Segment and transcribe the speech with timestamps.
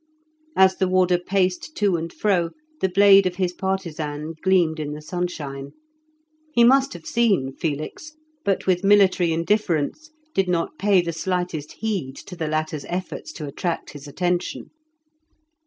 [0.55, 4.99] As the warder paced to and fro the blade of his partisan gleamed in the
[5.01, 5.73] sunshine.
[6.55, 12.15] He must have seen Felix, but with military indifference did not pay the slightest heed
[12.25, 14.71] to the latter's efforts to attract his attention.